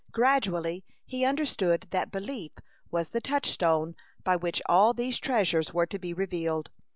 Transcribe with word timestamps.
Gradually 0.11 0.83
he 1.05 1.25
understood 1.25 1.85
that 1.91 2.11
Belief 2.11 2.53
was 2.89 3.09
the 3.09 3.21
touchstone 3.21 3.95
by 4.23 4.35
which 4.35 4.59
all 4.65 4.95
these 4.95 5.19
treasures 5.19 5.75
were 5.75 5.85
to 5.85 5.99
be 5.99 6.11
revealed. 6.11 6.71